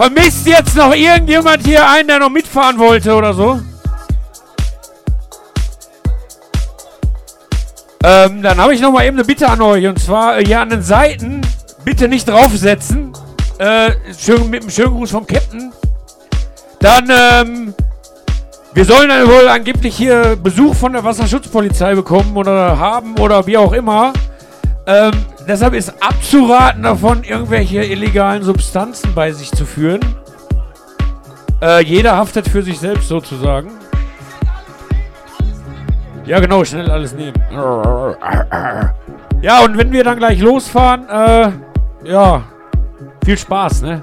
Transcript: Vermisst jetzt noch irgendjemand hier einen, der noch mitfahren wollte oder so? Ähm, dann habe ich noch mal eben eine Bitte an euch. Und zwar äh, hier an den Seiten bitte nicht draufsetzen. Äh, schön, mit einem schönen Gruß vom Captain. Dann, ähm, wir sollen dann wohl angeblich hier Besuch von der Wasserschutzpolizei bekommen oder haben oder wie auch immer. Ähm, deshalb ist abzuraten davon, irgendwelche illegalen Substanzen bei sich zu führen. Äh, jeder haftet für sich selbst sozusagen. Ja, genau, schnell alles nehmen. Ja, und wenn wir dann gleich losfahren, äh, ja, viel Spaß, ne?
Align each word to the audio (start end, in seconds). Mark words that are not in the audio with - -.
Vermisst 0.00 0.46
jetzt 0.46 0.76
noch 0.76 0.94
irgendjemand 0.94 1.62
hier 1.62 1.86
einen, 1.86 2.08
der 2.08 2.20
noch 2.20 2.30
mitfahren 2.30 2.78
wollte 2.78 3.14
oder 3.14 3.34
so? 3.34 3.60
Ähm, 8.02 8.40
dann 8.40 8.56
habe 8.56 8.72
ich 8.72 8.80
noch 8.80 8.92
mal 8.92 9.04
eben 9.04 9.18
eine 9.18 9.26
Bitte 9.26 9.46
an 9.46 9.60
euch. 9.60 9.86
Und 9.86 9.98
zwar 10.00 10.38
äh, 10.38 10.44
hier 10.46 10.62
an 10.62 10.70
den 10.70 10.80
Seiten 10.80 11.42
bitte 11.84 12.08
nicht 12.08 12.26
draufsetzen. 12.26 13.12
Äh, 13.58 13.90
schön, 14.18 14.48
mit 14.48 14.62
einem 14.62 14.70
schönen 14.70 14.94
Gruß 14.94 15.10
vom 15.10 15.26
Captain. 15.26 15.70
Dann, 16.78 17.10
ähm, 17.10 17.74
wir 18.72 18.86
sollen 18.86 19.10
dann 19.10 19.28
wohl 19.28 19.48
angeblich 19.48 19.98
hier 19.98 20.34
Besuch 20.42 20.74
von 20.76 20.94
der 20.94 21.04
Wasserschutzpolizei 21.04 21.94
bekommen 21.94 22.34
oder 22.38 22.78
haben 22.78 23.18
oder 23.18 23.46
wie 23.46 23.58
auch 23.58 23.74
immer. 23.74 24.14
Ähm, 24.86 25.12
deshalb 25.50 25.74
ist 25.74 25.92
abzuraten 26.00 26.84
davon, 26.84 27.24
irgendwelche 27.24 27.82
illegalen 27.82 28.42
Substanzen 28.42 29.12
bei 29.14 29.32
sich 29.32 29.50
zu 29.50 29.66
führen. 29.66 30.00
Äh, 31.60 31.82
jeder 31.82 32.16
haftet 32.16 32.48
für 32.48 32.62
sich 32.62 32.78
selbst 32.78 33.08
sozusagen. 33.08 33.70
Ja, 36.24 36.38
genau, 36.38 36.64
schnell 36.64 36.88
alles 36.88 37.14
nehmen. 37.14 37.34
Ja, 39.42 39.64
und 39.64 39.76
wenn 39.76 39.90
wir 39.90 40.04
dann 40.04 40.18
gleich 40.18 40.38
losfahren, 40.38 41.08
äh, 41.08 41.50
ja, 42.08 42.42
viel 43.24 43.36
Spaß, 43.36 43.82
ne? 43.82 44.02